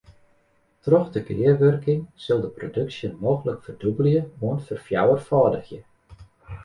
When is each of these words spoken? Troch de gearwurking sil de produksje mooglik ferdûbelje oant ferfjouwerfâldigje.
Troch 0.85 1.09
de 1.17 1.21
gearwurking 1.27 2.01
sil 2.23 2.39
de 2.45 2.49
produksje 2.57 3.07
mooglik 3.25 3.59
ferdûbelje 3.65 4.21
oant 4.47 4.65
ferfjouwerfâldigje. 4.67 5.79